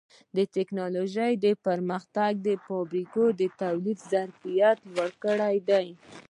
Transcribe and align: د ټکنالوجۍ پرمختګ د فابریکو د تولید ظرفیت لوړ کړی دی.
د 0.35 0.37
ټکنالوجۍ 0.55 1.33
پرمختګ 1.67 2.31
د 2.47 2.49
فابریکو 2.65 3.23
د 3.39 3.41
تولید 3.61 3.99
ظرفیت 4.11 4.77
لوړ 4.93 5.11
کړی 5.23 5.55
دی. 5.69 5.87